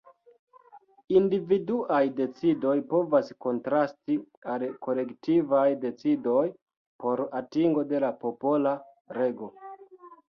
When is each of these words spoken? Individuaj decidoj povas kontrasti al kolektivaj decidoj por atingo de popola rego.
Individuaj 1.17 1.99
decidoj 2.19 2.73
povas 2.95 3.29
kontrasti 3.45 4.17
al 4.55 4.65
kolektivaj 4.87 5.67
decidoj 5.87 6.43
por 7.05 7.25
atingo 7.43 7.85
de 7.93 8.03
popola 8.27 8.73
rego. 9.21 9.55